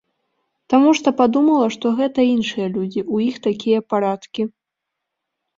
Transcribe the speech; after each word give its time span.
Таму 0.73 0.93
што 0.99 1.13
падумала, 1.19 1.67
што 1.75 1.85
гэта 2.01 2.25
іншыя 2.35 2.67
людзі, 2.79 3.05
у 3.19 3.21
іх 3.29 3.35
такія 3.47 3.79
парадкі. 3.93 4.49